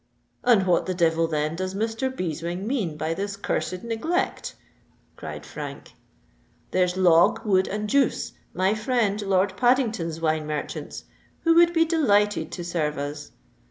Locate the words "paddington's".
9.55-10.19